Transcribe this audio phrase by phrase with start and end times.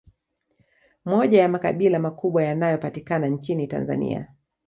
[1.05, 4.27] Moja ya makabila makubwa yanayo patikana nchini Tanzania